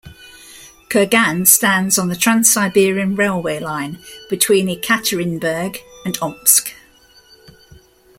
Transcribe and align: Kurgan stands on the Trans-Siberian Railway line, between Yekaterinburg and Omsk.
Kurgan 0.89 1.45
stands 1.45 1.99
on 1.99 2.07
the 2.09 2.15
Trans-Siberian 2.15 3.15
Railway 3.15 3.59
line, 3.59 3.99
between 4.31 4.65
Yekaterinburg 4.65 5.77
and 6.05 6.17
Omsk. 6.19 6.73